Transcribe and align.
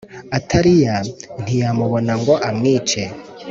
Ataliya 0.37 0.95
ntiyamubona 1.43 2.13
ngo 2.21 2.33
amwice. 2.49 3.01